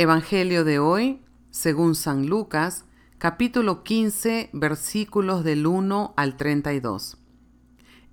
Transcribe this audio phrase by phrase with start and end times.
[0.00, 1.20] Evangelio de hoy,
[1.50, 2.86] según San Lucas,
[3.18, 7.18] capítulo 15, versículos del 1 al 32.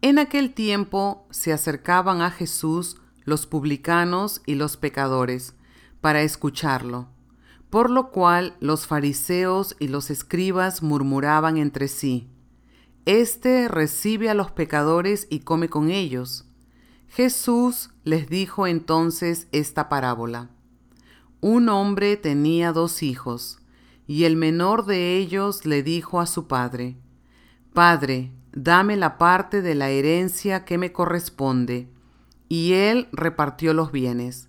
[0.00, 5.56] En aquel tiempo se acercaban a Jesús los publicanos y los pecadores
[6.00, 7.10] para escucharlo,
[7.68, 12.30] por lo cual los fariseos y los escribas murmuraban entre sí,
[13.04, 16.46] Este recibe a los pecadores y come con ellos.
[17.08, 20.48] Jesús les dijo entonces esta parábola.
[21.46, 23.58] Un hombre tenía dos hijos,
[24.06, 26.96] y el menor de ellos le dijo a su padre,
[27.74, 31.86] Padre, dame la parte de la herencia que me corresponde.
[32.48, 34.48] Y él repartió los bienes.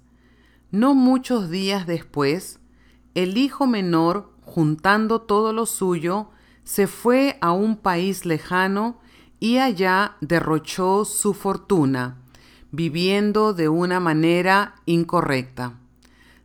[0.71, 2.61] No muchos días después,
[3.13, 6.29] el hijo menor, juntando todo lo suyo,
[6.63, 9.01] se fue a un país lejano
[9.41, 12.21] y allá derrochó su fortuna,
[12.71, 15.77] viviendo de una manera incorrecta.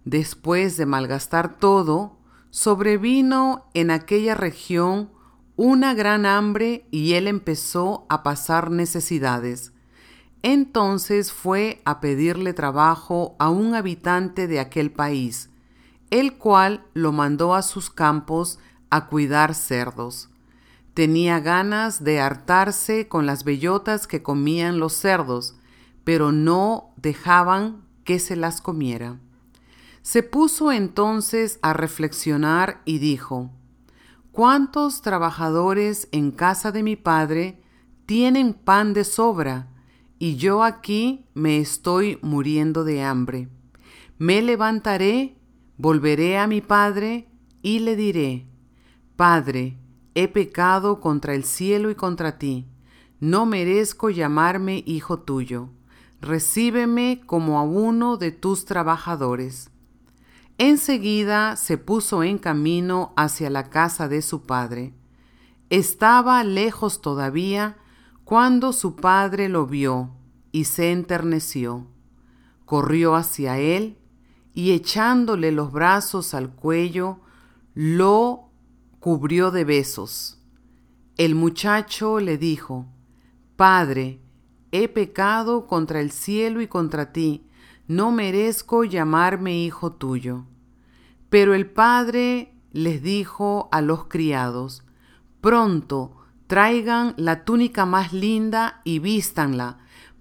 [0.04, 2.16] Después de malgastar todo,
[2.50, 5.10] sobrevino en aquella región
[5.56, 9.72] una gran hambre y él empezó a pasar necesidades.
[10.42, 15.50] Entonces fue a pedirle trabajo a un habitante de aquel país,
[16.08, 20.30] el cual lo mandó a sus campos a cuidar cerdos.
[20.94, 25.56] Tenía ganas de hartarse con las bellotas que comían los cerdos,
[26.04, 29.18] pero no dejaban que se las comiera.
[30.02, 33.50] Se puso entonces a reflexionar y dijo,
[34.32, 37.60] ¿Cuántos trabajadores en casa de mi padre
[38.06, 39.68] tienen pan de sobra
[40.18, 43.48] y yo aquí me estoy muriendo de hambre?
[44.18, 45.36] Me levantaré,
[45.76, 47.28] volveré a mi padre
[47.62, 48.46] y le diré,
[49.16, 49.76] Padre,
[50.14, 52.66] he pecado contra el cielo y contra ti,
[53.18, 55.68] no merezco llamarme hijo tuyo,
[56.20, 59.70] recíbeme como a uno de tus trabajadores.
[60.62, 64.92] Enseguida se puso en camino hacia la casa de su padre.
[65.70, 67.78] Estaba lejos todavía
[68.24, 70.10] cuando su padre lo vio
[70.52, 71.86] y se enterneció.
[72.66, 73.96] Corrió hacia él
[74.52, 77.20] y echándole los brazos al cuello,
[77.72, 78.50] lo
[78.98, 80.42] cubrió de besos.
[81.16, 82.84] El muchacho le dijo,
[83.56, 84.20] Padre,
[84.72, 87.46] he pecado contra el cielo y contra ti,
[87.90, 90.44] no merezco llamarme hijo tuyo.
[91.28, 94.84] Pero el padre les dijo a los criados,
[95.40, 99.78] pronto traigan la túnica más linda y vístanla,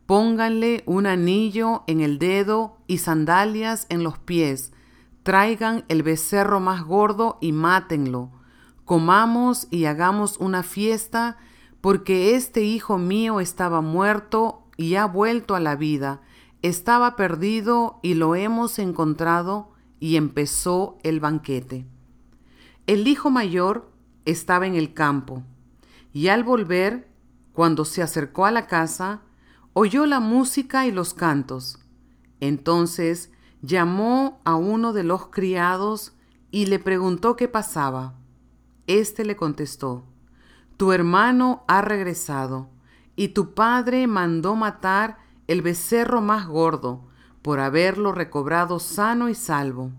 [0.08, 4.74] pónganle un anillo en el dedo y sandalias en los pies,
[5.22, 8.32] traigan el becerro más gordo y mátenlo,
[8.84, 11.38] comamos y hagamos una fiesta,
[11.82, 16.22] porque este hijo mío estaba muerto y ha vuelto a la vida,
[16.62, 21.86] estaba perdido y lo hemos encontrado, y empezó el banquete.
[22.88, 23.92] El hijo mayor
[24.26, 25.44] estaba en el campo,
[26.14, 27.10] y al volver,
[27.54, 29.22] cuando se acercó a la casa,
[29.74, 31.80] oyó la música y los cantos.
[32.40, 33.32] Entonces
[33.62, 36.14] llamó a uno de los criados
[36.52, 38.16] y le preguntó qué pasaba.
[38.88, 40.06] Este le contestó,
[40.78, 42.70] Tu hermano ha regresado,
[43.16, 45.18] y tu padre mandó matar
[45.50, 47.08] el becerro más gordo,
[47.42, 49.92] por haberlo recobrado sano y salvo.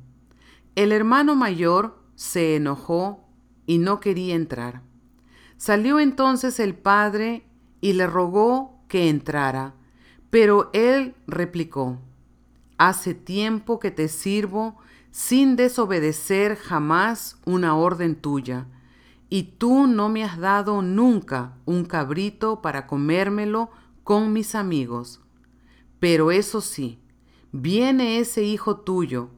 [0.77, 3.27] El hermano mayor se enojó
[3.67, 4.83] y no quería entrar.
[5.57, 7.49] Salió entonces el padre
[7.81, 9.75] y le rogó que entrara,
[10.31, 11.99] pero él replicó,
[12.79, 14.77] Hace tiempo que te sirvo
[15.11, 18.69] sin desobedecer jamás una orden tuya,
[19.29, 23.71] y tú no me has dado nunca un cabrito para comérmelo
[24.05, 25.21] con mis amigos.
[26.01, 26.99] Pero eso sí,
[27.53, 29.29] viene ese hijo tuyo,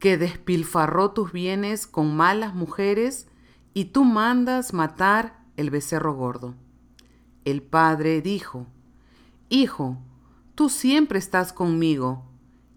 [0.00, 3.28] que despilfarró tus bienes con malas mujeres,
[3.72, 6.56] y tú mandas matar el becerro gordo.
[7.44, 8.66] El padre dijo,
[9.48, 9.98] Hijo,
[10.56, 12.24] tú siempre estás conmigo,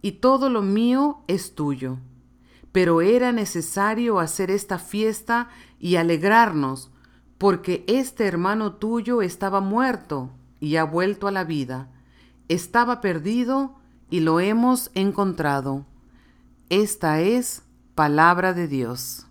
[0.03, 1.97] y todo lo mío es tuyo.
[2.71, 5.49] Pero era necesario hacer esta fiesta
[5.79, 6.91] y alegrarnos,
[7.39, 10.29] porque este hermano tuyo estaba muerto
[10.59, 11.89] y ha vuelto a la vida
[12.49, 13.75] estaba perdido
[14.09, 15.85] y lo hemos encontrado.
[16.69, 17.63] Esta es
[17.95, 19.27] palabra de Dios.